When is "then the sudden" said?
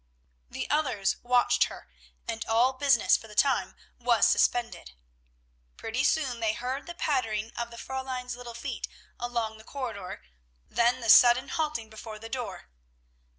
10.67-11.49